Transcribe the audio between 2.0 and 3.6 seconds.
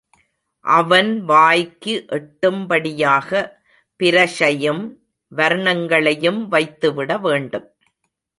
எட்டும் படியாக